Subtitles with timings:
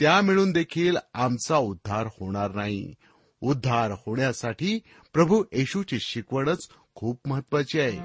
[0.00, 2.94] त्या मिळून देखील आमचा उद्धार होणार नाही.
[3.40, 4.78] उद्धार होण्यासाठी
[5.12, 7.98] प्रभू येशूची शिकवणच खूप महत्वाची आहे.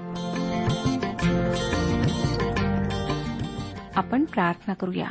[3.94, 5.08] आपण प्रार्थना करूया.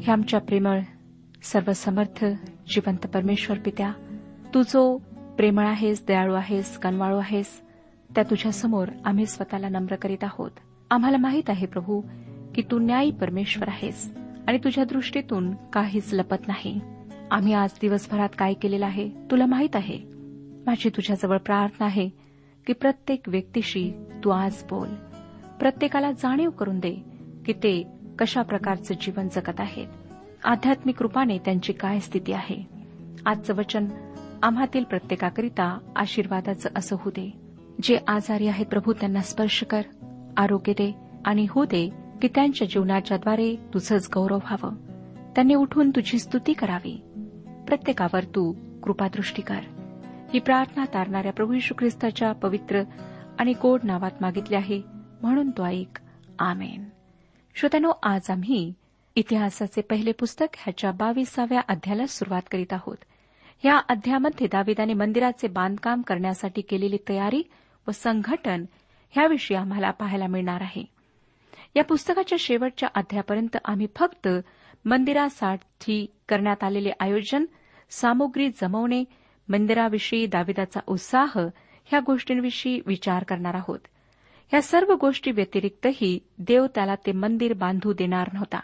[0.00, 0.80] हे आमच्या प्रेमळ
[1.42, 2.24] सर्वसमर्थ
[2.66, 3.92] जिवंत परमेश्वर पित्या
[4.54, 4.98] तू जो
[5.36, 7.63] प्रेमळ आहेस दयाळू आहेस कनवाळू आहेस
[8.14, 10.50] त्या तुझ्यासमोर आम्ही स्वतःला नम्र करीत आहोत.
[10.90, 12.00] आम्हाला माहीत आहे प्रभू
[12.54, 14.14] की तू न्यायी परमेश्वर आहेस
[14.48, 16.80] आणि तुझ्या दृष्टीतून काहीच लपत नाही.
[17.30, 19.98] आम्ही आज दिवसभरात काय केलेलं आहे तुला माहीत आहे.
[20.66, 22.08] माझी तुझ्याजवळ प्रार्थना आहे
[22.66, 23.92] की प्रत्येक व्यक्तीशी
[24.24, 24.88] तू आज बोल.
[25.60, 26.94] प्रत्येकाला जाणीव करून दे
[27.46, 27.86] की ते
[28.18, 29.86] कशा प्रकारचं जीवन जगत आहेत.
[30.44, 32.66] आध्यात्मिक रूपाने त्यांची काय स्थिती आहे.
[33.26, 33.86] आजचं वचन
[34.42, 37.43] आम्हातील प्रत्येकाकरिता आशीर्वादाचं असं होऊ दे.
[37.84, 39.82] जे आजारी आहेत प्रभू त्यांना स्पर्श कर.
[40.36, 41.90] आरोग्य दे आणि हो दे
[42.22, 44.74] की त्यांच्या जीवनाच्याद्वारे तुझंच गौरव व्हावं.
[45.34, 47.02] त्यांनी उठून तुझी स्तुती करावी.
[47.68, 48.52] प्रत्येकावर तू
[48.82, 49.60] कृपादृष्टी कर.
[50.34, 52.82] ही प्रार्थना तारणाऱ्या प्रभू यशू ख्रिस्ताच्या पवित्र
[53.38, 54.82] आणि गोड नावात मागितली आहे
[55.22, 55.98] म्हणून तो ऐक.
[56.38, 56.84] आमेन.
[57.54, 58.72] श्रोत्यानो आज आम्ही
[59.16, 62.96] इतिहासाचे पहिले पुस्तक ह्याच्या बावीसाव्या अध्यायाला सुरुवात करीत आहोत.
[63.64, 67.42] या अध्यायामध्ये दाविदाने मंदिराचे बांधकाम करण्यासाठी केलेली तयारी
[67.88, 68.64] व संघटन
[69.10, 70.84] ह्याविषयी आम्हाला पाहायला मिळणार आहे.
[71.76, 74.28] या पुस्तकाच्या शेवटच्या अध्यापर्यंत आम्ही फक्त
[74.84, 77.44] मंदिरासाठी करण्यात आलेले आयोजन
[77.90, 79.04] सामुग्री जमवणे
[79.48, 81.38] मंदिराविषयी दाविदाचा उत्साह
[81.84, 83.78] ह्या गोष्टींविषयी विचार करणार आहोत.
[84.50, 88.60] ह्या सर्व गोष्टी व्यतिरिक्तही देव त्याला ते मंदिर बांधू देणार नव्हता.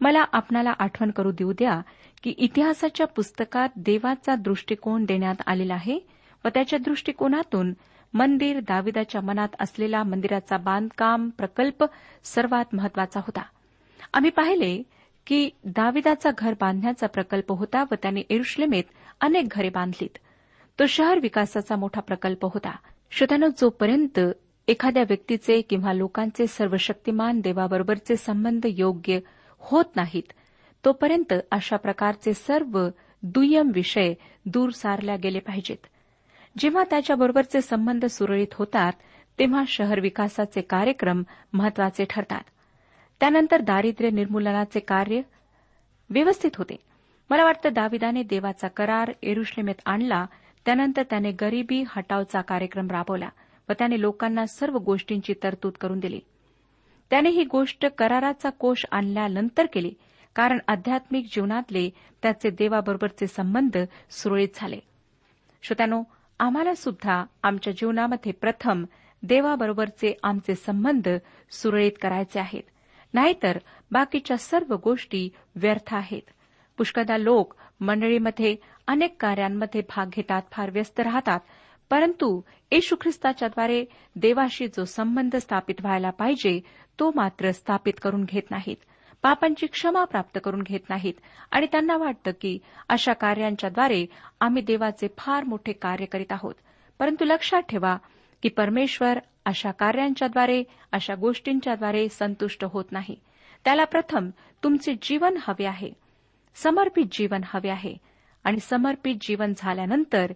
[0.00, 1.80] मला आपणाला आठवण करू देऊ द्या
[2.22, 5.98] की इतिहासाच्या पुस्तकात देवाचा दृष्टिकोन देण्यात आलेला आहे
[6.44, 7.72] व त्याच्या दृष्टिकोनातून
[8.14, 11.84] मंदिर दाविदाच्या मनात असलेला मंदिराचा बांधकाम प्रकल्प
[12.24, 13.42] सर्वात महत्त्वाचा होता.
[14.12, 14.82] आम्ही पाहिले
[15.26, 18.84] की दाविदाचा घर बांधण्याचा प्रकल्प होता व त्याने एरुश्लेमेत
[19.20, 20.18] अनेक घरे बांधलीत.
[20.78, 22.76] तो शहर विकासाचा मोठा प्रकल्प होता.
[23.10, 24.20] श्रोत्यानं जोपर्यंत
[24.68, 29.18] एखाद्या व्यक्तीचे किंवा लोकांचे सर्वशक्तिमान देवाबरोबरचे संबंध योग्य
[29.58, 30.32] होत नाहीत
[30.84, 32.88] तोपर्यंत अशा प्रकारचे सर्व
[33.22, 34.14] दुय्यम विषय
[34.46, 35.86] दूर सारल्या गेले पाहिजेत.
[36.58, 38.92] जेव्हा त्याच्याबरोबरचे संबंध सुरळीत होतात
[39.38, 41.22] तेव्हा शहर विकासाचे कार्यक्रम
[41.52, 42.42] महत्त्वाचे ठरतात.
[43.20, 45.20] त्यानंतर दारिद्र्य निर्मूलनाचे कार्य
[46.10, 46.76] व्यवस्थित होते.
[47.30, 50.26] मला वाटतं दाविदाने देवाचा करार एरुश्लेमेत आणला
[50.64, 53.28] त्यानंतर त्याने गरिबी हटावचा कार्यक्रम राबवला
[53.68, 56.20] व त्याने लोकांना सर्व गोष्टींची तरतूद करून दिली.
[57.10, 59.94] त्याने ही गोष्ट कराराचा कोश आणल्यानंतर केली
[60.34, 61.90] कारण आध्यात्मिक जीवनातले
[62.22, 63.78] त्याचे देवाबरोबरचे संबंध
[64.10, 64.78] सुरळीत झाले.
[65.62, 66.02] श्रोत्यानो
[66.38, 68.84] आम्हाला सुद्धा आमच्या जीवनामध्ये प्रथम
[69.22, 71.08] देवाबरोबरचे आमचे संबंध
[71.50, 72.62] सुरळीत करायचे आहेत.
[73.14, 73.58] नाहीतर
[73.90, 76.22] बाकीच्या सर्व गोष्टी व्यर्थ आहेत.
[76.78, 78.56] पुष्कदा लोक मंडळीमध्ये
[78.86, 81.40] अनेक कार्यांमध्ये भाग घेतात फार व्यस्त राहतात.
[81.90, 82.40] परंतु
[82.72, 83.84] येशू ख्रिस्ताच्याद्वारे
[84.16, 86.60] देवाशी जो संबंध स्थापित व्हायला पाहिजे
[87.00, 88.76] तो मात्र स्थापित करून घेत नाहीत.
[89.26, 91.14] पापांची क्षमा प्राप्त करून घेत नाहीत.
[91.50, 92.58] आणि त्यांना वाटतं की
[92.88, 94.06] अशा कार्यांच्याद्वारे
[94.40, 96.54] आम्ही देवाचे फार मोठे कार्य करीत आहोत.
[96.98, 97.96] परंतु लक्षात ठेवा
[98.42, 100.62] की परमेश्वर अशा कार्यांच्याद्वारे
[100.92, 103.16] अशा गोष्टींच्याद्वारे संतुष्ट होत नाही.
[103.64, 104.30] त्याला प्रथम
[104.64, 105.90] तुमचे जीवन हवे आहे.
[106.54, 107.94] समर्पित जीवन हवे आहे.
[108.44, 110.32] आणि समर्पित जीवन झाल्यानंतर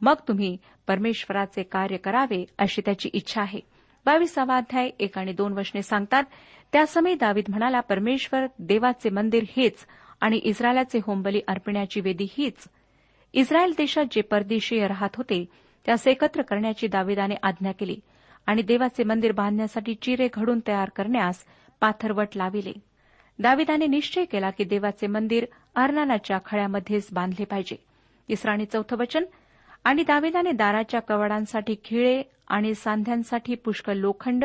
[0.00, 0.56] मग तुम्ही
[0.86, 3.60] परमेश्वराचे कार्य करावे अशी त्याची इच्छा आहे.
[4.04, 6.24] बावीसावा अध्याय एक आणि दोन वशने सांगतात
[6.72, 9.86] त्यासमयी दावीद म्हणाला परमेश्वर देवाचे मंदिर हेच
[10.20, 12.68] आणि इस्रायलाचे होमबली अर्पण्याची वेदी हीच.
[13.32, 15.44] इस्रायल देशात जे परदेशीय राहत होते
[15.86, 17.96] त्यास एकत्र करण्याची दाविदाने आज्ञा केली
[18.46, 21.44] आणि देवाचे मंदिर बांधण्यासाठी चिरे घडून तयार करण्यास
[21.80, 22.72] पाथरवट लाविले.
[23.38, 27.76] दाविदाने निश्चय केला की देवाचे मंदिर अर्नानाच्या खळ्यामध्येच बांधले पाहिजे.
[28.28, 29.24] इस्राणी चौथं वचन.
[29.84, 34.44] आणि दाविदाने दाराच्या कवाडांसाठी खिळे आणि सांध्यांसाठी पुष्कळ लोखंड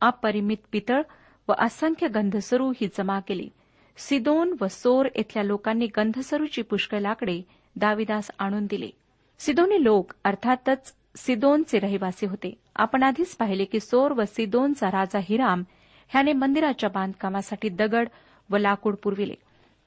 [0.00, 1.02] अपरिमित पितळ
[1.48, 3.48] व असंख्य गंधसरू ही जमा केली.
[3.96, 7.42] सिदोन व सोर इथल्या लोकांनी गंधसरूची पुष्कळ लाकडे
[7.76, 8.90] दाविदास आणून दिली.
[9.38, 12.54] सिदोनी लोक अर्थातच सिदोनचे रहिवासी होते.
[12.76, 15.62] आपण आधीच पाहिले की सोर व सिदोनचा राजा हिराम
[16.08, 18.08] ह्याने मंदिराच्या बांधकामासाठी दगड
[18.50, 19.34] व लाकूड पुरविले.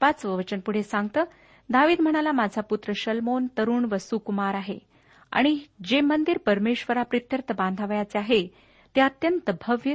[0.00, 1.24] पाचवं वचन पुढे सांगतं
[1.70, 4.78] दावीद म्हणाला माझा पुत्र शलमोन तरुण व सुकुमार आहे.
[5.32, 8.48] आणि जे मंदिर परमेश्वराप्रित्यर्थ बांधावयाचे आहे
[8.96, 9.94] ते अत्यंत भव्य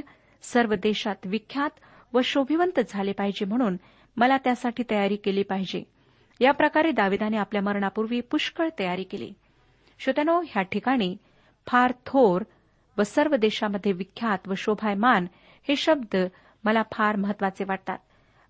[0.51, 1.69] सर्व देशात विख्यात
[2.13, 3.77] व शोभिवंत झाले पाहिजे म्हणून
[4.17, 5.83] मला त्यासाठी तयारी केली पाहिजे.
[6.39, 9.33] या प्रकारे दाविदाने आपल्या मरणापूर्वी पुष्कळ तयारी केली.
[9.99, 11.17] श्रोत्यानो ह्या ठिकाणी
[11.67, 12.41] फार थोर
[12.97, 15.25] व सर्व देशामध्ये विख्यात व शोभायमान
[15.67, 16.15] हे शब्द
[16.63, 17.97] मला फार महत्त्वाचे वाटतात.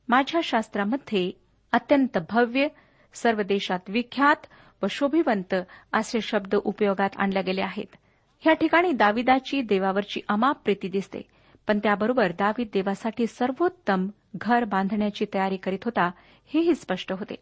[0.08, 1.32] माझ्या शास्त्रामध्ये
[1.72, 2.68] अत्यंत भव्य
[3.14, 4.46] सर्व देशात विख्यात
[4.84, 5.56] व शोभिवंत
[5.94, 7.96] असे शब्द उपयोगात आणले गेले आहेत.
[8.40, 11.22] ह्या ठिकाणी दाविदाची देवावरची अमाप प्रीती दिसते.
[11.68, 16.12] पण त्याबरोबर दावीद देवासाठी सर्वोत्तम घर बांधण्याची तयारी करीत होता
[16.54, 17.36] हेही स्पष्ट होते.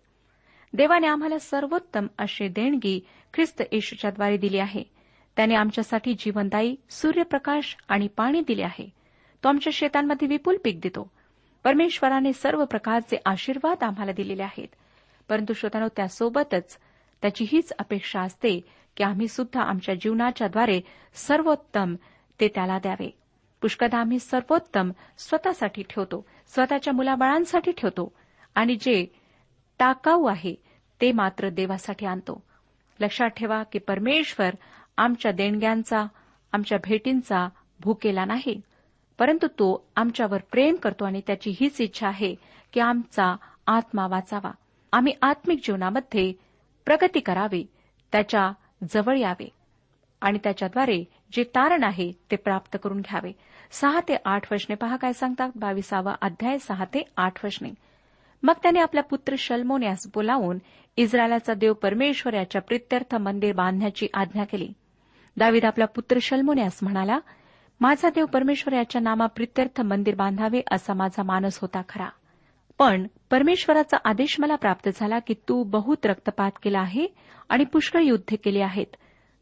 [0.73, 4.83] देवाने आम्हाला सर्वोत्तम अशी देणगी ख्रिस्त येशूच्याद्वारे दिली आहे.
[5.35, 8.89] त्याने आमच्यासाठी जीवनदायी सूर्यप्रकाश आणि पाणी दिले आहे.
[9.43, 11.11] तो आमच्या शेतांमध्ये विपुल पीक देतो.
[11.63, 14.67] परमेश्वराने सर्व प्रकारचे आशीर्वाद आम्हाला दिलेले आहेत.
[15.29, 16.77] परंतु श्रोतानो त्यासोबतच
[17.21, 18.61] त्याची हीच अपेक्षा असते
[18.97, 20.81] की आम्ही सुद्धा आमच्या जीवनाच्याद्वारे
[21.13, 21.95] सर्वोत्तम
[22.39, 23.22] ते त्याला द्यावे.
[23.63, 28.11] पुष्कदा आम्ही सर्वोत्तम स्वतःसाठी ठेवतो स्वतःच्या मुलाबाळांसाठी ठेवतो
[28.55, 29.05] आणि जे
[29.79, 30.55] टाकाऊ आहे
[31.01, 32.43] ते मात्र देवासाठी आणतो.
[32.99, 34.55] लक्षात ठेवा की परमेश्वर
[34.97, 36.05] आमच्या देणग्यांचा
[36.51, 37.47] आमच्या भेटींचा
[37.79, 38.59] भूकेला नाही
[39.19, 42.35] परंतु तो आमच्यावर प्रेम करतो आणि त्याची हीच इच्छा आहे
[42.73, 43.35] की आमचा
[43.67, 44.51] आत्मा वाचावा.
[44.91, 46.31] आम्ही आत्मिक जीवनामध्ये
[46.85, 47.65] प्रगती करावी
[48.11, 49.49] त्याच्याजवळ यावे
[50.21, 53.31] आणि त्याच्याद्वारे जे तारण आहे ते प्राप्त करून घ्यावे.
[53.73, 57.69] सहा ते आठ वचने पहा काय सांगतात बावीसावा अध्याय सहा ते आठ वचने
[58.43, 60.57] मग त्याने आपला पुत्र शल्मोन यास बोलावून
[60.97, 64.67] इस्रायलाचा देव परमेश्वर याच्या प्रित्यर्थ मंदिर बांधण्याची आज्ञा केली.
[65.37, 67.19] दावीद आपला पुत्र शल्मोन्यास म्हणाला
[67.81, 72.09] माझा देव परमेश्वर याच्या नामा प्रित्यर्थ मंदिर बांधावे असा माझा मानस होता खरा.
[72.79, 77.07] पण परमेश्वराचा आदेश मला प्राप्त झाला की तू बहुत रक्तपात केला आहे
[77.49, 78.95] आणि पुष्कळ युद्ध केली आहेत.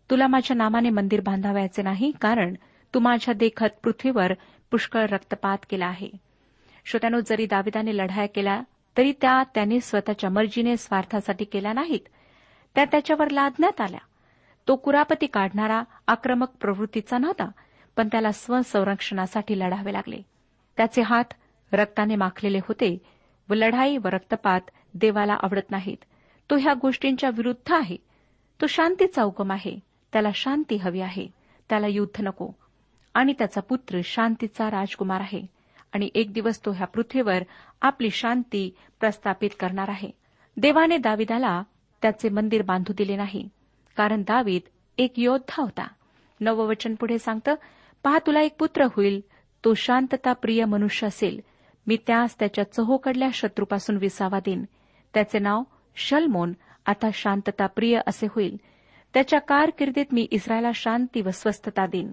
[0.09, 2.55] तुला माझ्या नामाने मंदिर बांधावयाचे नाही कारण
[2.93, 4.33] तू माझ्या देखत पृथ्वीवर
[4.71, 6.09] पुष्कळ रक्तपात केला आहे.
[6.85, 8.61] श्रोत्यानो जरी दाविदाने लढाया केला
[8.97, 11.99] तरी त्या त्याने स्वतःच्या मर्जीने स्वार्थासाठी केल्या नाहीत.
[12.75, 13.99] त्या त्याच्यावर लादण्यात आल्या.
[14.67, 17.51] तो कुरापती काढणारा आक्रमक प्रवृत्तीचा नव्हता
[17.97, 20.21] पण त्याला स्वसंरक्षणासाठी लढावे लागले.
[20.77, 21.33] त्याचे हात
[21.73, 22.97] रक्ताने माखलेले होते.
[23.49, 24.61] व लढाई व रक्तपात
[24.93, 25.97] देवाला आवडत नाहीत.
[26.49, 27.97] तो ह्या गोष्टींच्या विरुद्ध आहे.
[28.61, 29.79] तो शांतीचा उगम आहे.
[30.13, 31.27] त्याला शांती हवी आहे.
[31.69, 32.60] त्याला युद्ध नको.
[33.13, 35.45] आणि त्याचा पुत्र शांतीचा राजकुमार आहे.
[35.93, 37.43] आणि एक दिवस तो ह्या पृथ्वीवर
[37.81, 40.09] आपली शांती प्रस्थापित करणार आहे.
[40.57, 41.63] देवाने दाविदाला
[42.01, 43.49] त्याचे मंदिर बांधू दिले नाही.
[43.97, 44.61] कारण दावीद
[44.97, 45.87] एक योद्धा होता.
[46.41, 47.55] नववचन पुढे सांगतं
[48.03, 49.21] पहा तुला एक पुत्र होईल.
[49.65, 51.41] तो शांतता प्रिय मनुष्य असेल.
[51.87, 54.65] मी त्यास त्याच्या चहोकडल्या शत्रूपासून विसावा देईन.
[55.13, 55.63] त्याचे नाव
[55.95, 56.53] शलमोन
[56.85, 58.57] आता शांतता प्रिय असे होईल.
[59.13, 62.11] त्याच्या कारकिर्दीत मी इस्रायला शांती व स्वस्थता देईन.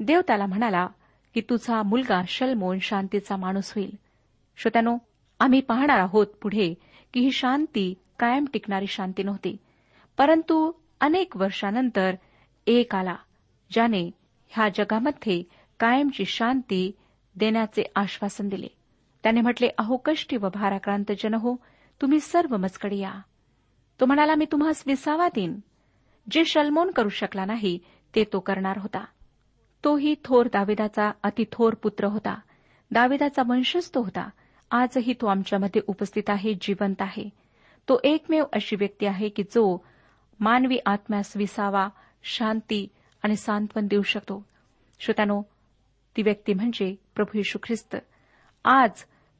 [0.00, 0.88] देव त्याला म्हणाला
[1.34, 3.94] की तुझा मुलगा शलमोन शांतीचा माणूस होईल.
[4.56, 4.98] श्रोत्यानो
[5.40, 6.74] आम्ही पाहणार आहोत पुढे
[7.14, 9.56] की ही शांती कायम टिकणारी शांती नव्हती
[10.18, 12.14] परंतु अनेक वर्षानंतर
[12.66, 13.16] एक आला
[13.72, 14.10] ज्याने
[14.48, 15.42] ह्या जगामध्ये
[15.80, 16.92] कायमची शांती
[17.36, 18.66] देण्याचे आश्वासन दिले.
[19.22, 21.56] त्याने म्हटले अहो कष्टी व भाराक्रांत जन हो
[22.00, 23.14] तुम्ही सर्व मजकडे या.
[24.00, 25.60] तो म्हणाला मी तुम्हास विसावा देईन.
[26.30, 27.78] जे शलमोन करू शकला नाही
[28.14, 29.04] ते तो करणार होता.
[29.86, 32.40] तोही थोर दाविदाचा अतिथोर पुत्र होता.
[32.90, 34.30] दाविदाचा वंशज तो होता.
[34.70, 37.28] आजही तो आमच्यामध्ये उपस्थित आहे जिवंत आहे.
[37.88, 39.84] तो एकमेव अशी व्यक्ती आहे की जो
[40.40, 41.88] मानवी आत्म्यास विसावा
[42.24, 42.88] शांती
[43.22, 44.46] आणि सांत्वन देऊ शकतो.
[45.00, 45.42] श्रोत्यानो
[46.16, 47.96] ती व्यक्ती म्हणजे प्रभू यशू ख्रिस्त.
[48.64, 48.90] आज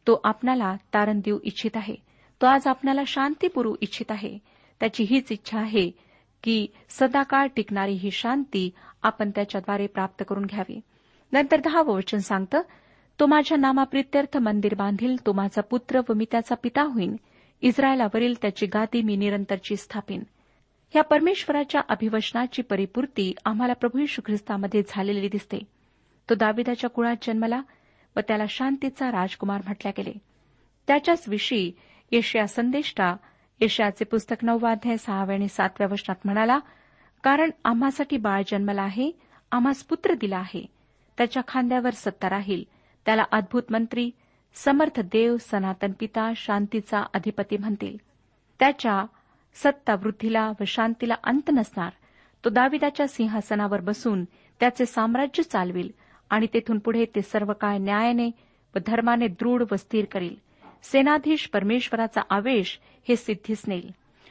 [0.06, 1.94] तो आपणाला तारण देऊ इच्छित आहे.
[2.42, 4.38] तो आज आपणाला शांती पुरवू इच्छित आहे.
[4.80, 5.90] त्याची हीच इच्छा आहे
[6.42, 8.70] की सदाकाळ टिकणारी ही शांती
[9.02, 10.80] आपण त्याच्याद्वारे प्राप्त करून घ्यावी.
[11.32, 12.62] नंतर दहावं वचन सांगतं
[13.20, 17.16] तो माझ्या नामाप्रित्यर्थ मंदिर बांधील तो माझा पुत्र व मी त्याचा पिता होईन.
[17.62, 20.22] इस्रायलावरील त्याची गादी मी निरंतरची स्थापिन.
[20.96, 25.58] या परमेश्वराच्या अभिवचनाची परिपूर्ती आम्हाला प्रभू यशू ख्रिस्तामध्ये झालेली दिसते.
[26.30, 27.62] तो दाविदाच्या कुळात जन्मला
[28.16, 30.12] व त्याला शांतीचा राजकुमार म्हटल्या गेले.
[30.86, 31.72] त्याच्याच विषयी
[32.10, 33.16] येशया संदेष्टा
[33.60, 36.58] येशयाचे पुस्तक नववाध्याय सहाव्या आणि सातव्या वचनात म्हणाला
[37.22, 39.10] कारण आम्हासाठी बाळ जन्मला आहे
[39.52, 40.66] आम्हास पुत्र दिला आहे.
[41.18, 42.64] त्याच्या खांद्यावर सत्ता राहील.
[43.06, 44.10] त्याला अद्भुत मंत्री
[44.54, 47.96] समर्थ देव सनातन पिता शांतीचा अधिपती म्हणतील.
[48.58, 49.04] त्याच्या
[49.54, 51.90] सत्ता वृद्धीला व शांतीला अंत नसणार.
[52.44, 54.24] तो दाविदाच्या सिंहासनावर बसून
[54.60, 55.90] त्याचे साम्राज्य चालविल
[56.30, 58.30] आणि तेथून पुढे ते सर्व काय न्यायाने
[58.74, 60.45] व धर्माने दृढ व स्थिर करील.
[60.82, 63.90] सेनाधीश परमेश्वराचा आवेश हे सिद्धीस नेईल.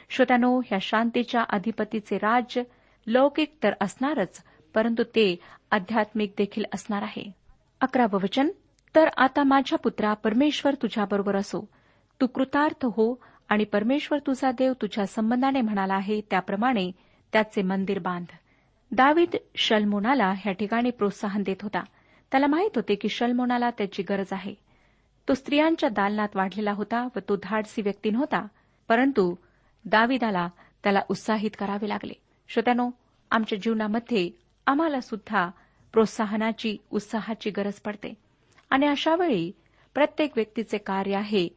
[0.09, 2.63] श्रोत्यानो ह्या शांतीच्या अधिपतीचे राज्य
[3.07, 5.39] लौकिक तर असणारच परंतु ते
[5.71, 7.31] आध्यात्मिक देखील असणार आहे.
[7.81, 8.47] अकरावं वचन
[8.95, 11.69] तर आता माझ्या पुत्रा परमेश्वर तुझ्याबरोबर असो.
[12.21, 16.91] तू कृतार्थ हो आणि परमेश्वर तुझा देव तुझ्या संबंधाने म्हणाला आहे त्याप्रमाणे
[17.33, 18.25] त्याचे मंदिर बांध.
[18.91, 21.83] दावीद शलमोनाला ह्या ठिकाणी प्रोत्साहन देत होता.
[22.31, 24.64] त्याला माहीत होते की शलमोनाला त्याची गरज आहे.
[25.27, 28.47] तो स्त्रियांच्या दालनात वाढलेला होता व तो धाडसी व्यक्ती नव्हता
[28.87, 29.35] परंतु
[29.85, 30.49] दाविदाला
[30.83, 32.13] त्याला उत्साहित करावे लागले.
[32.47, 32.89] श्रोत्यानो
[33.31, 34.29] आमच्या जीवनामध्ये
[34.67, 35.49] आम्हाला सुद्धा
[35.93, 38.13] प्रोत्साहनाची उत्साहाची गरज पडते.
[38.69, 39.51] आणि अशावेळी
[39.93, 41.47] प्रत्येक व्यक्तीचे कार्य आहे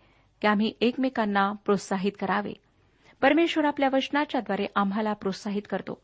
[0.40, 2.52] की आम्ही एकमेकांना प्रोत्साहित करावे.
[3.22, 6.02] परमेश्वर आपल्या वचनाच्याद्वारे आम्हाला प्रोत्साहित करतो.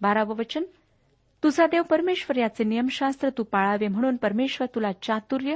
[0.00, 0.64] बारावं वचन
[1.42, 5.54] तुझा देव परमेश्वर याचे नियमशास्त्र तू पाळावे म्हणून परमेश्वर तुला चातुर्य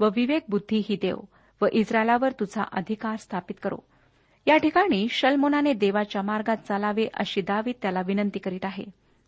[0.00, 1.16] व विवेक बुद्धी ही देव
[1.62, 3.76] व इस्रायलावर तुझा अधिकार स्थापित करो.
[4.46, 8.84] या ठिकाणी शलमोनाने देवाच्या मार्गात चालावे अशी दावीद त्याला विनंती करीत आहे.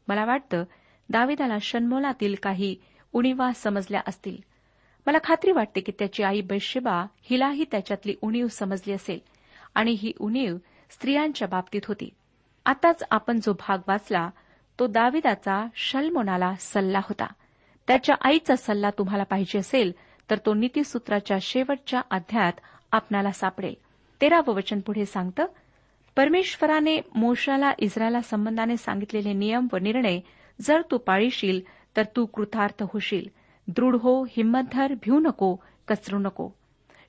[0.08, 0.64] मला वाटतं
[1.08, 2.76] दाविदाला शन्मोनातील काही
[3.12, 4.36] उणीवा समजल्या असतील.
[5.06, 9.18] मला खात्री वाटते की त्याची आई बैशेबा हिलाही त्याच्यातली उणीव समजली असेल
[9.74, 10.56] आणि ही उणीव
[10.90, 12.10] स्त्रियांच्या बाबतीत होती.
[12.66, 14.30] आताच आपण जो भाग वाचला
[14.78, 17.26] तो दाविदाचा शलमोनाला सल्ला होता.
[17.86, 19.92] त्याच्या आईचा सल्ला तुम्हाला पाहिजे असेल
[20.30, 22.52] तर तो नीतीसूत्राच्या शेवटच्या अध्यात
[22.92, 23.74] आपणाला सापडेल.
[24.20, 25.46] तेरावं वचन पुढे सांगतं
[26.16, 30.20] परमेश्वराने मोशाला इस्रायला संबंधाने सांगितलेले नियम व निर्णय
[30.60, 31.60] जर तू पाळीशील
[31.96, 33.28] तर तू कृतार्थ होशील.
[33.68, 35.56] दृढ हो हिंमतधर भिऊ नको
[35.88, 36.50] कचरू नको.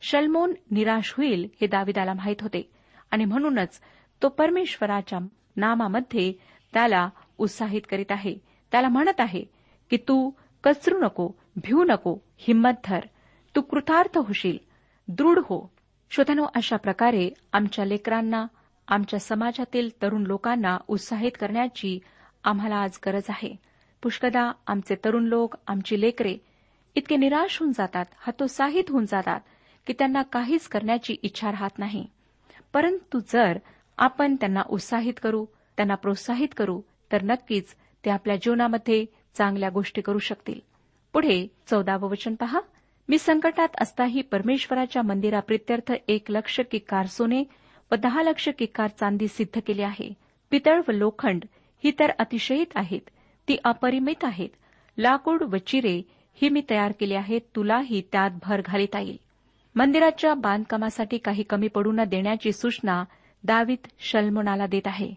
[0.01, 2.69] शलमोन निराश होईल हे दाविदाला माहीत होते.
[3.11, 3.79] आणि म्हणूनच
[4.23, 5.19] तो परमेश्वराच्या
[5.55, 6.33] नामामध्ये
[6.73, 8.35] त्याला उत्साहित करीत आहे.
[8.71, 9.43] त्याला म्हणत आहे
[9.89, 10.31] की तू
[10.63, 12.99] कचरू नको भिऊ नको हिंमत धर.
[13.55, 14.57] तू कृतार्थ होशील.
[15.07, 15.71] दृढ हो.
[16.11, 18.45] श्रोत्यानो अशा प्रकारे आमच्या लेकरांना
[18.87, 21.99] आमच्या समाजातील तरुण लोकांना उत्साहित करण्याची
[22.43, 23.55] आम्हाला आज गरज आहे.
[24.03, 26.37] पुष्कदा आमचे तरुण लोक आमची लेकरे
[26.95, 29.39] इतके निराश होऊन जातात हतोत्साहित होऊन जातात
[29.87, 32.07] की त्यांना काहीच करण्याची इच्छा राहत नाही.
[32.73, 33.57] परंतु जर
[33.97, 36.81] आपण त्यांना उत्साहित करू त्यांना प्रोत्साहित करू
[37.11, 40.59] तर नक्कीच ते आपल्या जीवनामध्ये चांगल्या गोष्टी करू शकतील.
[41.13, 42.59] पुढे चौदावं वचन पहा.
[43.09, 47.43] मी संकटात असताही परमेश्वराच्या मंदिराप्रित्यर्थ एक लक्ष किक्कार सोने
[47.91, 50.13] व दहा लक्ष किक्कार चांदी सिद्ध केली आहे.
[50.51, 51.43] पितळ व लोखंड
[51.83, 53.09] ही तर अतिशयित आहेत.
[53.47, 54.49] ती अपरिमित आहेत.
[54.97, 56.01] लाकूड व चिरे
[56.33, 57.41] ही मी तयार केली आहेत.
[57.55, 59.17] तुलाही त्यात भर घालिता येईल
[59.75, 63.03] मंदिराच्या बांधकामासाठी काही कमी पडू न देण्याची सूचना
[63.43, 65.13] दावीत शल्मोनाला देत आहे.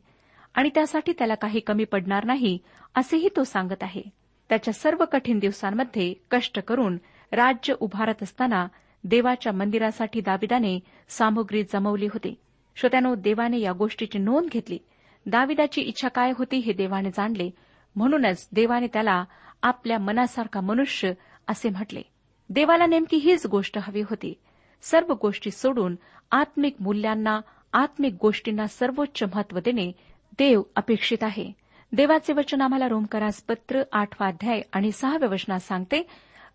[0.55, 2.59] आणि त्यासाठी त्याला काही कमी पडणार नाही
[2.95, 4.03] असेही तो सांगत आहे.
[4.49, 6.99] त्याच्या सर्व कठीण दिवसांमध्ये कष्ट करून
[7.33, 8.67] राज्य उभारत असताना
[9.05, 12.35] देवाच्या मंदिरासाठी दाविदाने सामुग्री जमवली होती.
[12.77, 14.79] श्रोत्यानो देवाने या गोष्टीची नोंद घेतली.
[15.27, 17.51] दाविदाची इच्छा काय होती हे देवाने जाणले.
[17.97, 19.25] म्हणूनच देवाने त्याला
[19.63, 21.13] आपल्या मनासारखा मनुष्य
[21.49, 22.03] असे म्हटले.
[22.51, 24.35] देवाला नेमकी हीच गोष्ट हवी होती.
[24.83, 25.97] सर्व गोष्टी सोडून
[26.31, 27.41] आत्मिक मूल्यांना
[27.73, 29.93] आत्मिक गोष्टींना सर्वोच्च महत्त्व देणे
[30.39, 31.53] देव अपेक्षित आहे.
[31.95, 36.07] देवाचे वचन आम्हाला रोमकरास पत्र आठवा अध्याय आणि सहाव्या वचनात सांगते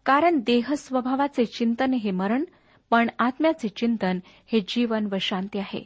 [0.05, 2.43] कारण देह स्वभावाचे चिंतन हे मरण
[2.89, 4.19] पण आत्म्याचे चिंतन
[4.51, 5.83] हे जीवन व शांती आहे.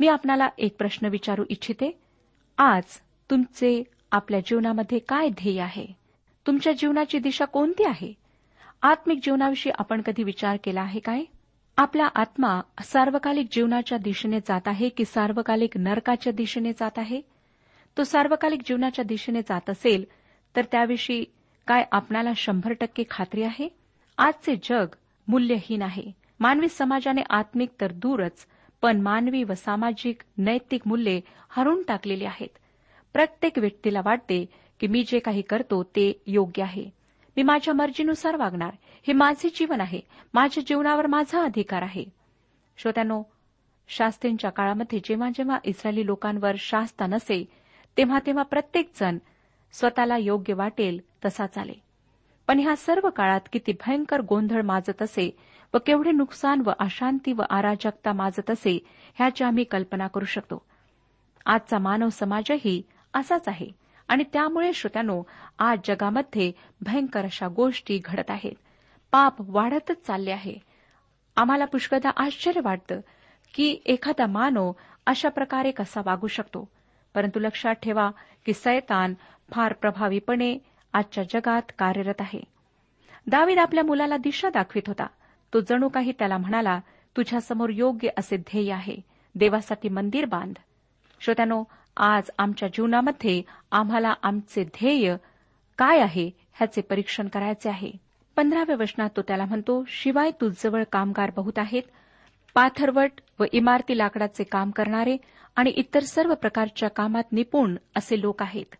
[0.00, 1.98] मी आपणाला एक प्रश्न विचारू इच्छिते
[2.58, 2.82] आज
[3.30, 5.86] तुमचे आपल्या जीवनामध्ये काय ध्येय आहे?
[6.46, 8.12] तुमच्या जीवनाची दिशा कोणती आहे?
[8.82, 11.22] आत्मिक जीवनाविषयी आपण कधी विचार केला आहे काय?
[11.76, 17.35] आपला आत्मा सार्वकालिक जीवनाच्या दिशेने जात आहे की सार्वकालिक नरकाच्या दिशेने जात आहे?
[17.96, 20.04] तो सार्वकालिक जीवनाच्या दिशेने जात असेल
[20.56, 21.24] तर त्याविषयी
[21.66, 23.68] काय आपणाला शंभर टक्के खात्री आहे?
[24.18, 24.86] आजचे जग
[25.28, 26.02] मूल्यहीन आहे.
[26.40, 28.46] मानवी समाजाने आत्मिक तर दूरच
[28.82, 32.58] पण मानवी व सामाजिक नैतिक मूल्ये हरून टाकलेली आहेत.
[33.12, 34.46] प्रत्येक व्यक्तीला वाटते
[34.80, 36.90] की मी जे काही करतो ते योग्य आहे.
[37.36, 38.70] मी माझ्या मर्जीनुसार वागणार.
[39.06, 40.00] हे माझे जीवन आहे.
[40.34, 42.04] माझ्या जीवनावर माझा अधिकार आहे.
[42.76, 43.22] श्रोत्यानो
[43.88, 47.44] शास्त्रींच्या काळामध्ये जेव्हा जेव्हा इस्रायली लोकांवर शास्ता नसे
[47.96, 49.18] तेव्हा तेव्हा प्रत्येकजण
[49.72, 51.72] स्वतःला योग्य वाटेल तसा चाले.
[52.46, 55.36] पण ह्या सर्व काळात किती भयंकर गोंधळ माजत असे
[55.74, 60.64] व केवढे नुकसान व अशांती व अराजकता माजत असे ह्याची आम्ही कल्पना करू शकतो.
[61.46, 62.82] आजचा मानव समाजही
[63.14, 63.70] असाच आहे
[64.08, 65.22] आणि त्यामुळे श्रोत्यानो
[65.58, 68.54] आज जगामध्ये भयंकर अशा गोष्टी घडत आहेत.
[69.12, 70.54] पाप वाढतच चालले आहे.
[71.36, 73.00] आम्हाला पुष्कदा आश्चर्य वाटतं
[73.54, 74.72] की एखादा मानव
[75.06, 76.68] अशा प्रकारे कसा वागू शकतो.
[77.16, 78.10] परंतु लक्षात ठेवा
[78.46, 79.14] की सैतान
[79.52, 80.58] फार प्रभावीपणे
[80.92, 82.40] आजच्या जगात कार्यरत आहे.
[83.26, 85.06] दावीद आपल्या मुलाला दिशा दाखवित होता.
[85.54, 86.80] तो जणू काही त्याला म्हणाला
[87.16, 88.96] तुझ्यासमोर योग्य असे ध्येय आहे.
[89.34, 90.54] देवासाठी मंदिर बांध.
[91.20, 91.64] श्रोत्यानो
[91.96, 93.42] आज आमच्या जीवनामध्ये
[93.72, 95.16] आम्हाला आमचे ध्येय
[95.78, 97.90] काय आहे ह्याचे परीक्षण करायचे आहे.
[98.36, 101.82] पंधराव्या वचनात तो त्याला म्हणतो शिवाय तुझजवळ कामगार बहुत आहेत
[102.56, 105.16] पाथरवट व इमारती लाकडाचे काम करणारे
[105.56, 108.74] आणि इतर सर्व प्रकारच्या कामात निपुण असे लोक आहेत.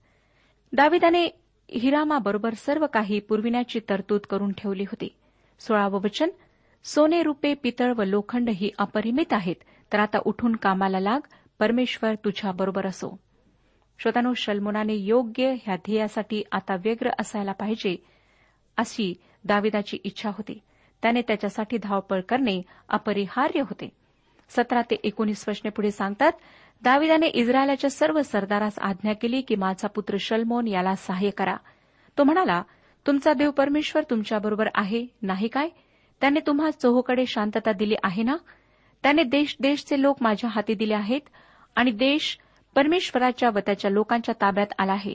[0.73, 1.25] दाविदाने
[1.71, 5.09] हिरामाबरोबर सर्व काही पुरविण्याची तरतूद करून ठेवली होती.
[5.61, 6.29] सोळावं वचन
[6.85, 9.57] सोने रुपे पितळ व लोखंड ही अपरिमित आहेत
[9.93, 11.21] तर आता उठून कामाला लाग
[11.59, 13.21] परमेश्वर तुझ्याबरोबर असो.
[13.99, 17.97] श्रोतानो शल्मुनाने योग्य ह्या ध्येयासाठी आता व्यग्र असायला पाहिजे
[18.77, 19.15] अशी
[19.45, 20.59] दाविदाची इच्छा होती.
[21.07, 23.89] त्याने त्याच्यासाठी धावपळ करणे अपरिहार्य होते.
[24.49, 26.33] सतरा ते एकोणीस वचने पुढे सांगतात
[26.83, 31.57] दाविदाने इस्रायलाच्या सर्व सरदारास आज्ञा केली की माझा पुत्र शलमोन याला सहाय्य करा.
[32.19, 32.63] तो म्हणाला
[33.07, 35.69] तुमचा देव परमेश्वर तुमच्याबरोबर आहे नाही काय?
[36.21, 38.37] त्याने तुम्हा चोहोकडे शांतता दिली आहे ना?
[39.03, 41.21] त्याने देश देशचे लोक माझ्या हाती दिले आहेत
[41.77, 42.39] आणि देश
[42.75, 45.15] परमेश्वराच्या व त्याच्या लोकांच्या ताब्यात आला आहे.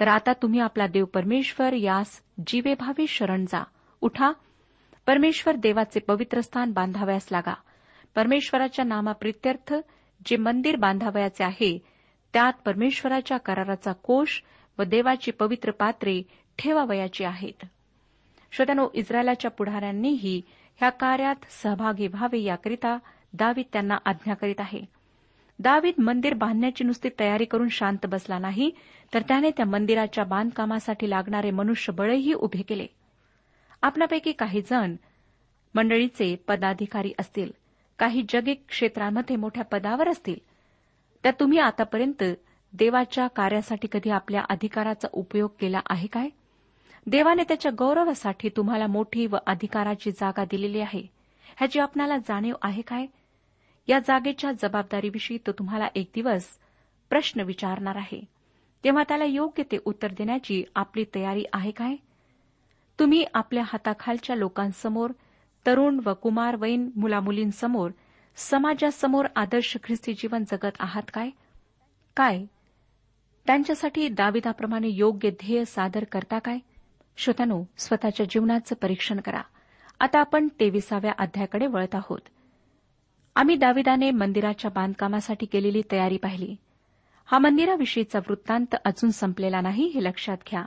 [0.00, 3.64] तर आता तुम्ही आपला देव परमेश्वर यास जीवेभावी शरण जा.
[4.00, 4.32] उठा
[5.10, 7.54] परमेश्वर देवाचे पवित्र स्थान बांधावयास लागा.
[8.14, 9.74] परमेश्वराच्या नामाप्रित्यर्थ
[10.26, 11.78] जे मंदिर बांधावयाचे आहे
[12.32, 14.40] त्यात परमेश्वराच्या कराराचा कोष
[14.78, 16.22] व देवाची पवित्र पात्रे
[16.58, 17.66] ठेवावयाची आहेत.
[18.52, 20.42] श्रोत्यानो इस्रायलाच्या पुढाऱ्यांनीही
[20.76, 22.98] ह्या कार्यात सहभागी व्हावे याकरिता
[23.32, 24.80] दावीद त्यांना आज्ञा करीत आहे.
[25.58, 28.70] दावीद मंदिर बांधण्याची नुसती तयारी करून शांत बसला नाही
[29.14, 32.86] तर त्याने त्या मंदिराच्या बांधकामासाठी लागणारे मनुष्यबळही उभे केले.
[33.82, 34.96] आपल्यापैकी काही जण
[35.74, 37.50] मंडळीचे पदाधिकारी असतील
[37.98, 40.38] काही जगिक क्षेत्रांमध्ये मोठ्या पदावर असतील
[41.22, 42.24] त्या तुम्ही आतापर्यंत
[42.72, 46.28] देवाच्या कार्यासाठी कधी आपल्या अधिकाराचा उपयोग केला आहे काय?
[47.06, 51.02] देवाने त्याच्या गौरवासाठी तुम्हाला मोठी व अधिकाराची जागा दिलेली आहे.
[51.56, 53.06] ह्याची आपणाला जाणीव आहे काय?
[53.88, 56.46] या जागेच्या जबाबदारीविषयी तो तुम्हाला एक दिवस
[57.10, 58.20] प्रश्न विचारणार आहे.
[58.84, 61.96] तेव्हा त्याला योग्य ते उत्तर देण्याची आपली तयारी आहे काय?
[63.00, 65.10] तुम्ही आपल्या हाताखालच्या लोकांसमोर
[65.66, 67.90] तरुण व कुमार वैन मुलामुलींसमोर
[68.36, 71.30] समाजासमोर आदर्श ख्रिस्ती जीवन जगत आहात काय?
[72.16, 72.44] काय?
[73.46, 76.58] त्यांच्यासाठी दाविदाप्रमाणे योग्य ध्येय सादर करता काय?
[77.16, 79.42] श्रोत्यानो स्वतःच्या जीवनाचं परीक्षण करा.
[80.00, 82.20] आता आपण तेविसाव्या अध्यायाकडे वळत आहोत.
[83.36, 86.56] आम्ही दाविदाने मंदिराच्या बांधकामासाठी केलेली तयारी पाहिली.
[87.26, 90.64] हा मंदिराविषयीचा वृत्तांत अजून संपलेला नाही हे लक्षात घ्या.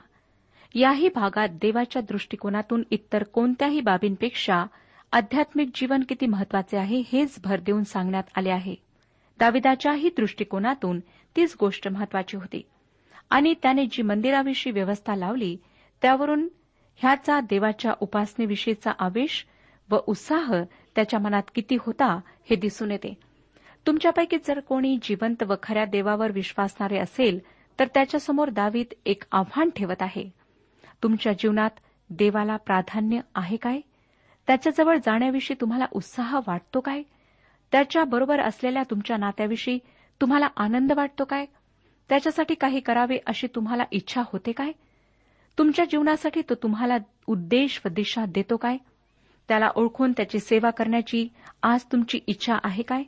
[0.74, 4.64] याही भागात देवाच्या दृष्टिकोनातून इतर कोणत्याही बाबींपेक्षा
[5.12, 8.74] आध्यात्मिक जीवन किती महत्त्वाचे आहे हेच भर देऊन सांगण्यात आले आहे.
[9.38, 11.00] दाविदाच्याही दृष्टिकोनातून
[11.36, 12.62] तीच गोष्ट महत्वाची होती.
[13.30, 15.56] आणि त्याने जी मंदिराविषयी व्यवस्था लावली
[16.02, 16.48] त्यावरून
[16.96, 19.46] ह्याचा देवाच्या उपासनेविषयीचा आवेश
[19.90, 20.62] व उत्साह
[20.96, 23.14] त्याच्या मनात किती होता हे दिसून येते.
[23.86, 27.38] तुमच्यापैकी जर कोणी जिवंत व खऱ्या देवावर विश्वासणारे असेल
[27.78, 30.43] तर त्याच्यासमोर दावीत एक आव्हान ठेवत आहे.
[31.04, 31.70] तुमच्या जीवनात
[32.10, 33.80] देवाला प्राधान्य आहे काय?
[34.46, 37.02] त्याच्याजवळ जाण्याविषयी तुम्हाला उत्साह वाटतो काय?
[37.72, 39.78] त्याच्याबरोबर असलेल्या तुमच्या नात्याविषयी
[40.20, 41.46] तुम्हाला आनंद वाटतो काय?
[42.08, 44.72] त्याच्यासाठी काही करावे अशी तुम्हाला इच्छा होते काय?
[45.58, 48.76] तुमच्या जीवनासाठी तो तुम्हाला उद्देश व दिशा देतो काय?
[49.48, 51.28] त्याला ओळखून त्याची सेवा करण्याची
[51.62, 53.02] आज तुमची इच्छा आहे काय?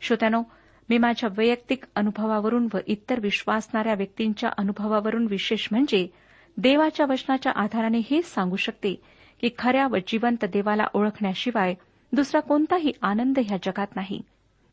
[0.00, 0.42] श्रोत्यानो
[0.88, 6.25] मी माझ्या वैयक्तिक अनुभवावरून व इतर विश्वासणाऱ्या व्यक्तींच्या अनुभवावरून विशेष म्हणजे
[6.58, 8.94] देवाच्या वचनाच्या आधाराने हेच सांगू शकते
[9.40, 11.74] की खऱ्या व जिवंत देवाला ओळखण्याशिवाय
[12.12, 14.22] दुसरा कोणताही आनंद ह्या जगात नाही.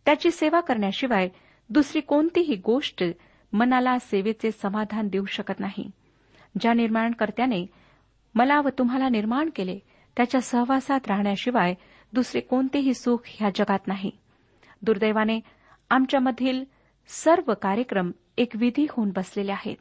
[0.05, 1.29] त्याची सेवा करण्याशिवाय
[1.69, 3.03] दुसरी कोणतीही गोष्ट
[3.53, 5.91] मनाला सेवेचे समाधान देऊ शकत नाही.
[6.61, 7.65] ज्या निर्माणकर्त्याने
[8.35, 9.79] मला व तुम्हाला निर्माण केले
[10.17, 11.73] त्याच्या सहवासात राहण्याशिवाय
[12.13, 14.11] दुसरे कोणतेही सुख ह्या जगात नाही.
[14.81, 15.39] दुर्दैवाने
[15.89, 16.63] आमच्यामधील
[17.07, 19.75] सर्व कार्यक्रम एक विधी होऊन बसलेले आहेत.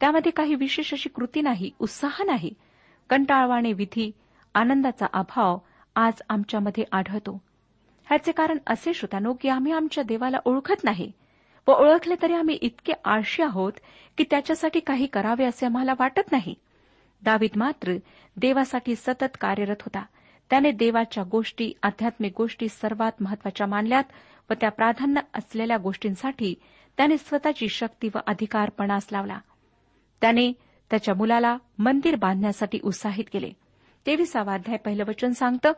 [0.00, 2.54] त्यामध्ये काही विशेष अशी कृती नाही उत्साह नाही.
[3.10, 4.10] कंटाळवाणे विधी
[4.54, 5.58] आनंदाचा अभाव
[5.94, 7.42] आज आमच्यामध्ये आढळतो.
[8.06, 11.12] ह्याचे कारण असे श्रोतानो की आम्ही आमच्या देवाला ओळखत नाही
[11.68, 13.72] व ओळखले तरी आम्ही इतके आळशी आहोत
[14.18, 16.54] की त्याच्यासाठी काही करावे असे आम्हाला वाटत नाही.
[17.22, 17.92] दावीद मात्र
[18.36, 20.04] देवासाठी सतत कार्यरत होता.
[20.50, 24.04] त्याने देवाच्या गोष्टी आध्यात्मिक गोष्टी सर्वात महत्त्वाच्या मानल्यात
[24.50, 26.54] व त्या प्राधान्य असलेल्या गोष्टींसाठी
[26.96, 29.38] त्याने स्वतःची शक्ती व अधिकारपणास लावला.
[30.20, 30.52] त्याने
[30.90, 33.50] त्याच्या मुलाला मंदिर बांधण्यासाठी उत्साहित केले.
[34.06, 35.72] तेविसावा अध्याय पहिलं वचन सांगतं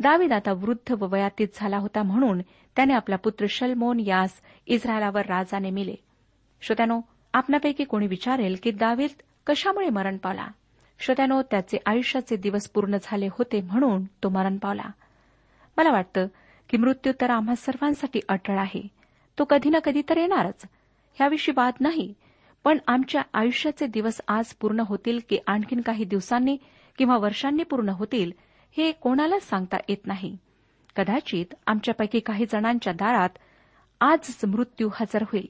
[0.00, 2.40] दावीद आता वृद्ध व वयातीत झाला होता म्हणून
[2.76, 4.32] त्याने आपला पुत्र शलमोन यास
[4.66, 5.94] इस्रायलावर राजा नेमिले.
[6.60, 7.00] श्रोत्यानो
[7.34, 9.10] आपल्यापैकी कोणी विचारेल की दावीद
[9.46, 10.46] कशामुळे मरण पावला?
[10.98, 14.90] श्रोत्यानो त्याचे आयुष्याचे दिवस पूर्ण झाले होते म्हणून तो मरण पावला.
[15.76, 16.26] मला वाटतं
[16.68, 18.88] की मृत्यू तर आम्हा सर्वांसाठी अटळ आहे.
[19.38, 20.62] तो कधी ना कधी तर येणारच.
[21.14, 22.14] ह्याविषयी वाद नाही.
[22.66, 26.56] पण आमच्या आयुष्याचे दिवस आज पूर्ण होतील की आणखीन काही दिवसांनी
[26.98, 28.32] किंवा वर्षांनी पूर्ण होतील
[28.76, 30.36] हे कोणालाच सांगता येत नाही.
[30.96, 33.28] कदाचित आमच्यापैकी काही जणांच्या दारात
[34.00, 35.48] आजच मृत्यू हजर होईल.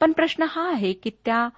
[0.00, 1.48] पण प्रश्न हा आहे की त्या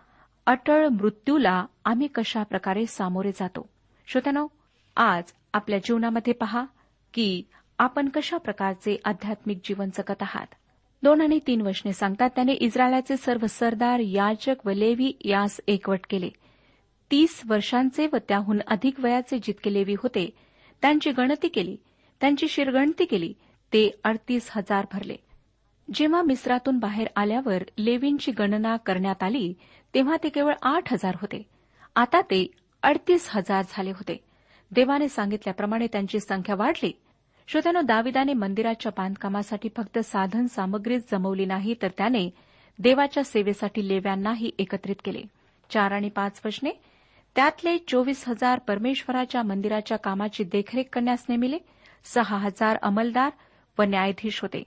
[0.47, 3.69] अटळ मृत्यूला आम्ही कशा प्रकारे सामोरे जातो?
[4.07, 4.47] श्रोत्यानो
[4.97, 6.65] आज आपल्या जीवनामध्ये पहा
[7.15, 7.43] की
[7.79, 10.47] आपण कशा प्रकारचे आध्यात्मिक जीवन जगत आहात?
[11.03, 16.29] दोन आणि तीन वशने सांगतात त्याने इस्रायलाचे सर्व सरदार याजक व लेवी यास एकवट केले.
[17.11, 20.29] तीस वर्षांचे व त्याहून अधिक वयाचे जितके लेवी होते
[20.83, 21.77] त्यांची गणती केली
[22.21, 23.33] त्यांची शिरगणती केली
[23.73, 25.17] ते अडतीस हजार भरले.
[25.95, 29.53] जेव्हा मिस्रातून बाहेर आल्यावर लेवींची गणना करण्यात आली
[29.95, 31.43] तेव्हा ते केवळ आठ हजार होते.
[31.97, 32.47] आता ते
[32.83, 34.17] अडतीस हजार झाले होते.
[34.73, 36.93] देवाने सांगितल्याप्रमाणे त्यांची संख्या वाढली.
[37.51, 42.31] श्रोत्यानो दाविदाने मंदिराच्या बांधकामासाठी फक्त साधन सामग्रीच जमवली नाही तर त्याने
[42.79, 45.23] देवाच्या सेवेसाठी लेव्यांनाही एकत्रित केले.
[45.71, 46.71] चार आणि पाच वचने
[47.35, 51.59] त्यातले चोवीस हजार परमेश्वराच्या मंदिराच्या कामाची देखरेख करण्यास नेमिले.
[52.05, 53.31] सहा हजार अंमलदार
[53.79, 54.63] व न्यायाधीश होते.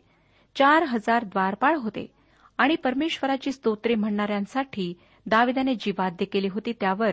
[0.56, 2.06] चार हजार द्वारपाळ होते.
[2.58, 4.94] आणि परमेश्वराची स्तोत्रे म्हणणाऱ्यांसाठी
[5.26, 7.12] दाविदाने जी वाद्य केली होती त्यावर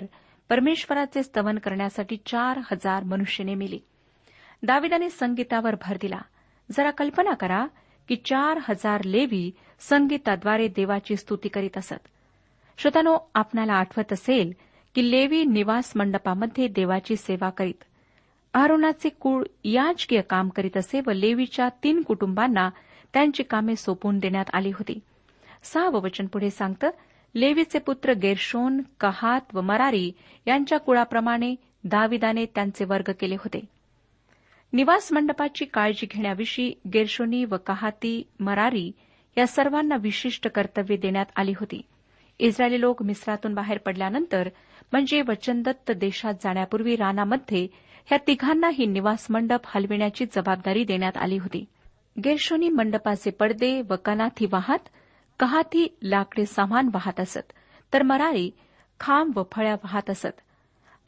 [0.49, 3.79] परमेश्वराचे स्तवन करण्यासाठी चार हजार मनुष्य नेमिली.
[4.63, 6.19] दाविदाने संगीतावर भर दिला.
[6.73, 7.67] जरा कल्पना करा
[8.09, 12.09] की चार हजार लेवी संगीताद्वारे देवाची स्तुती करीत असत.
[12.79, 14.53] श्रोतानो आपणाला आठवत असेल
[14.95, 17.85] की लेवी निवास मंडपामध्ये देवाची सेवा करीत.
[18.55, 22.71] अरुणाचे कुळ याजकीय काम करीत असे व लेवीच्या तीन कुटुंबांना
[23.15, 24.99] त्यांची कामे सोपून देण्यात आली होती.
[25.63, 26.91] सहावं वचन पुढे सांगतं
[27.35, 30.13] लेवीचे पुत्र गेरशोन कहात व मरारी
[30.47, 33.80] यांच्या कुळाप्रमाणे दाविदाने त्यांचे वर्ग केले होते.
[34.73, 38.93] निवास मंडपाची काळजी घेण्याविषयी गेरशोनी व कहाती मरारी
[39.39, 41.81] या सर्वांना विशिष्ट कर्तव्य देण्यात आली होती.
[42.39, 44.49] इस्रायली लोक मिस्रातून बाहेर पडल्यानंतर
[44.93, 47.67] म्हणजे वचनदत्त देशात जाण्यापूर्वी रानामध्ये
[48.07, 51.65] ह्या तिघांनाही निवास मंडप हलविण्याची जबाबदारी देण्यात आली होती.
[52.25, 54.89] गेरशोनी मंडपाचे पडदे व कनाथी वाहत
[55.41, 57.53] कहाती लाकडे सामान वाहत असत
[57.93, 58.51] तर मरारी
[59.01, 60.41] खांब व फळ्या वाहत असत.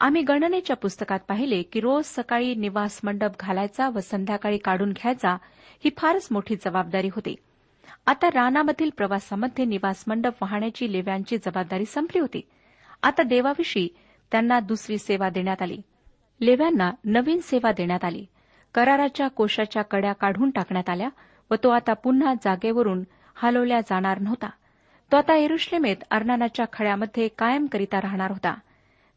[0.03, 5.37] आम्ही गणनेच्या पुस्तकात पाहिले की रोज सकाळी निवास मंडप घालायचा व संध्याकाळी काढून घ्यायचा
[5.83, 7.35] ही फारच मोठी जबाबदारी होती.
[8.05, 12.41] आता रानामधील प्रवासामध्ये निवास मंडप वाहण्याची लेव्यांची जबाबदारी संपली होती.
[13.03, 13.89] आता देवाविषयी
[14.31, 15.81] त्यांना दुसरी सेवा देण्यात आली.
[16.41, 18.25] लेव्यांना नवीन सेवा देण्यात आली.
[18.73, 21.09] कराराच्या कोशाच्या कड्या काढून टाकण्यात आल्या
[21.51, 23.03] व तो आता पुन्हा जागेवरून
[23.35, 24.49] हलवल्या जाणार नव्हता.
[25.11, 28.53] तो आता एरुश्लेमेत अर्नानाच्या खड्यामध्ये कायमकरिता राहणार होता.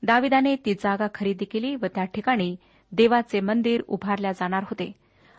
[0.02, 2.56] दाविदाने ती जागा खरेदी केली व त्या ठिकाणी
[2.92, 4.92] देवाचे मंदिर उभारल्या जाणार होते.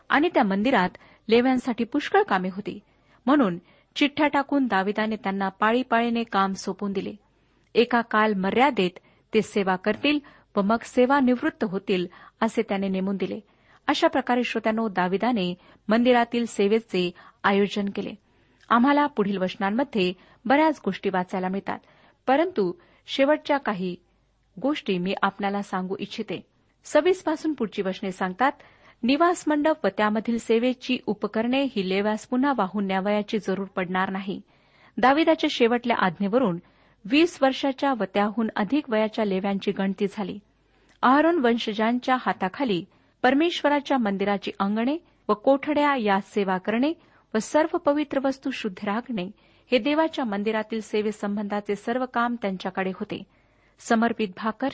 [0.10, 0.90] आणि त्या मंदिरात
[1.30, 2.80] लेव्यांसाठी पुष्कळ कामे होती.
[3.26, 3.58] म्हणून
[3.96, 7.14] चिठ्ठ्या टाकून दाविदाने त्यांना पाळीपाळीने काम सोपून दिले.
[7.76, 9.00] एका काल मर्यादेत
[9.34, 10.20] ते सेवा करतील
[10.56, 12.08] व मग सेवा निवृत्त होतील
[12.42, 13.40] असे त्याने नेमून दिले.
[13.88, 15.56] अशा प्रकारे श्रोत्यानो दाविदाने
[15.88, 17.12] मंदिरातील सेवेचे
[17.44, 18.12] आयोजन केले.
[18.70, 20.14] आम्हाला पुढील वचनांमध्ये
[20.46, 21.80] बऱ्याच गोष्टी वाचायला मिळतात.
[22.28, 22.74] परंतु
[23.08, 23.96] शेवटच्या काही
[24.62, 26.46] गोष्टी मी आपणाला सांगू इच्छिते.
[26.86, 28.52] सव्वीसपासून पुढची वचने सांगतात
[29.04, 34.42] निवास मंडप व त्यामधील सेवेची उपकरणे ही लेव्यास पुन्हा वाहून न्यावयाची जरूर पडणार नाही.
[34.98, 36.60] दाविदाच्या शेवटल्या आज्ञेवरून
[37.06, 40.40] वीस वर्षाच्या व त्याहून अधिक वयाच्या लेव्यांची गणती झाली.
[41.02, 42.86] आरोन वंशजांच्या हाताखाली
[43.24, 44.98] परमेश्वराच्या मंदिराची अंगणे
[45.30, 46.94] व कोठड्या या सेवा करणे
[47.34, 49.32] व सर्व पवित्र वस्तू शुद्ध राखणे
[49.72, 53.24] हे देवाच्या मंदिरातील सेवेसंबंधाचे सर्व काम त्यांच्याकडे होते.
[53.80, 54.70] समर्पित भाकर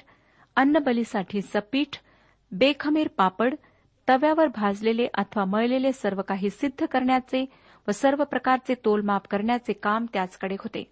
[0.56, 1.98] अन्नबलीसाठीचं पीठ
[2.52, 3.56] बेखमीर पापड
[4.10, 7.46] तव्यावर भाजलेले अथवा मळलेले सर्व काही सिद्ध करण्याचे
[7.88, 10.92] व सर्व प्रकारचे तोलमाप करण्याचे काम त्याचकडे होते.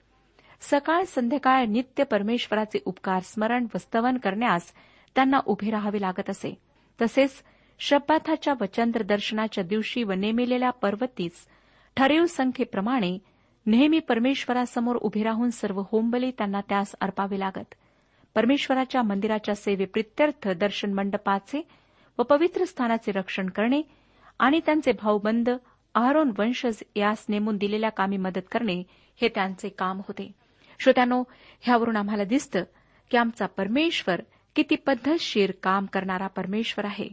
[0.62, 4.74] सकाळ संध्याकाळ नित्य परमेश्वराचे उपकार स्मरण व स्तवन करण्यास
[5.16, 6.58] त्यांना उभे राहावे लागत असे.
[7.02, 7.44] तसेच
[7.80, 11.48] शब्बाथाच्या व चंद्रदर्शनाच्या दिवशी व नेमिलेल्या पर्वतीस
[11.98, 13.18] ठरीव संख्येप्रमाणे
[13.66, 17.74] नेहमी परमेश्वरासमोर उभे राहून सर्व होमबली त्यांना त्यास अर्पावे लागत.
[18.36, 21.68] परमेश्वराच्या मंदिराच्या सेवेप्रित्यर्थ दर्शन मंडपाचे
[22.18, 23.82] व पवित्र स्थानाचे रक्षण करणे
[24.40, 25.50] आणि त्यांचे भाऊबंद
[25.96, 28.84] आरोन वंशज यास नेमून दिलेल्या कामी मदत करणे
[29.22, 30.32] हे त्यांचे काम होते.
[30.80, 31.24] श्रोत्यानो
[31.62, 32.64] ह्यावरून आम्हाला दिसतं
[33.12, 34.22] की आमचा परमेश्वर
[34.56, 37.10] किती पद्धतशीर काम करणारा परमेश्वर आहे.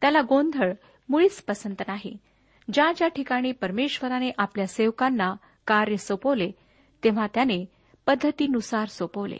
[0.00, 0.72] त्याला गोंधळ
[1.08, 2.16] मुळीच पसंत नाही.
[2.72, 5.34] ज्या ज्या ठिकाणी परमेश्वराने आपल्या सेवकांना
[5.66, 6.50] कार्य सोपवले
[7.04, 7.64] तेव्हा त्याने
[8.06, 9.38] पद्धतीनुसार सोपवले.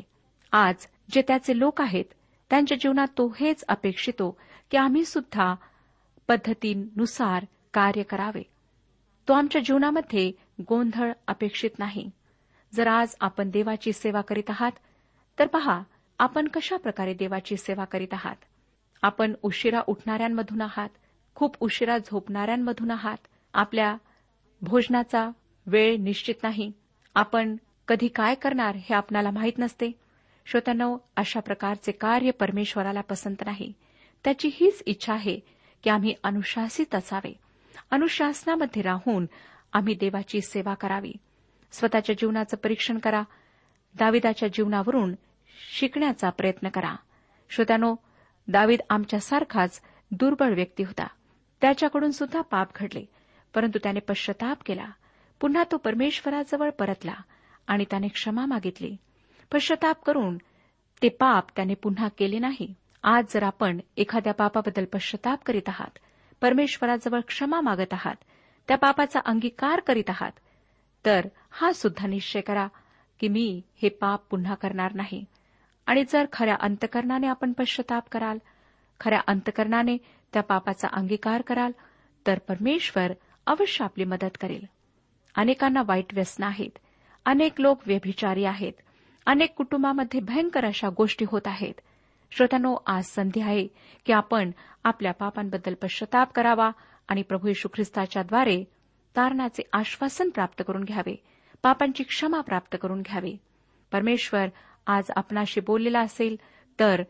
[0.52, 0.74] आज
[1.10, 2.04] जे त्याचे लोक आहेत
[2.50, 4.38] त्यांच्या जीवनात तो हेच अपेक्षितो
[4.70, 5.54] की आम्ही सुद्धा
[6.28, 8.42] पद्धतीनुसार कार्य करावे.
[9.28, 10.32] तो आमच्या जीवनामध्ये
[10.68, 12.10] गोंधळ अपेक्षित नाही.
[12.74, 14.72] जर आज आपण देवाची सेवा करीत आहात
[15.38, 15.82] तर पहा
[16.18, 18.36] आपण कशा प्रकारे देवाची सेवा करीत आहात?
[19.02, 20.88] आपण उशिरा उठणाऱ्यांमधून आहात?
[21.34, 23.16] खूप उशिरा झोपणाऱ्यांमधून आहात?
[23.54, 23.96] आपल्या
[24.62, 25.30] भोजनाचा
[25.66, 26.72] वेळ निश्चित नाही.
[27.14, 27.56] आपण
[27.88, 30.01] कधी काय करणार हे आपणाला माहीत नसते.
[30.46, 33.72] श्रोत्यानो अशा प्रकारचे कार्य परमेश्वराला पसंत नाही.
[34.24, 35.40] त्याची हीच इच्छा आहे
[35.82, 37.34] की आम्ही अनुशासित असावे.
[37.90, 39.26] अनुशासनामध्ये राहून
[39.72, 41.12] आम्ही देवाची सेवा करावी.
[41.72, 43.22] स्वतःच्या जीवनाचं परीक्षण करा.
[43.94, 45.14] दाविदाच्या जीवनावरून
[45.72, 46.96] शिकण्याचा प्रयत्न करा.
[47.50, 47.94] श्रोत्यानो
[48.48, 51.06] दावीद आमच्यासारखाच दुर्बळ व्यक्ती होता.
[51.60, 53.04] त्याच्याकडून सुद्धा पाप घडले
[53.54, 54.90] परंतु त्याने पश्चाताप केला.
[55.40, 57.14] पुन्हा तो परमेश्वराजवळ परतला
[57.66, 58.96] आणि त्याने क्षमा मागितली.
[59.52, 60.36] पश्चाताप करून
[61.02, 62.74] ते पाप त्याने पुन्हा केले नाही.
[63.02, 65.98] आज जर आपण एखाद्या पापाबद्दल पश्चाताप करीत आहात
[66.42, 68.14] परमेश्वराजवळ क्षमा मागत आहात
[68.68, 70.32] त्या पापाचा अंगीकार करीत आहात
[71.06, 72.68] तर हा सुद्धा निश्चय करा
[73.20, 75.24] की मी हे पाप पुन्हा करणार नाही.
[75.86, 78.38] आणि जर खऱ्या अंतकरणाने आपण पश्चाताप कराल
[79.00, 79.96] खऱ्या अंतकरणाने
[80.32, 81.72] त्या पापाचा अंगीकार कराल
[82.26, 83.12] तर परमेश्वर
[83.46, 84.64] अवश्य आपली मदत करेल.
[85.36, 86.78] अनेकांना वाईट व्यसन आहेत.
[87.24, 88.72] अनेक लोक व्यभिचारी आहेत.
[89.26, 91.74] अनेक कुटुंबामध्ये भयंकर अशा गोष्टी होत आहेत.
[92.32, 93.66] श्रोत्यानो आज संधी आहे
[94.06, 94.50] की आपण
[94.84, 96.70] आपल्या पापांबद्दल पश्चाताप करावा
[97.08, 98.64] आणि प्रभू यशू ख्रिस्ताच्याद्वारे
[99.16, 101.16] तारणाचे आश्वासन प्राप्त करून घ्यावे
[101.62, 103.36] पापांची क्षमा प्राप्त करून घ्यावी.
[103.92, 104.46] परमेश्वर
[104.86, 106.36] आज आपणाशी बोललेला असेल
[106.80, 107.02] तर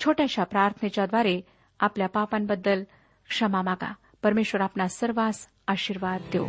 [0.00, 1.40] छोट्याशा प्रार्थनेच्याद्वारे
[1.80, 2.82] आपल्या पापांबद्दल
[3.28, 3.92] क्षमा मागा.
[4.22, 6.48] परमेश्वर आपला सर्वांस आशीर्वाद देऊ.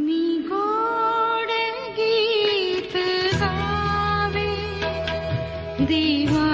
[5.89, 6.50] देवा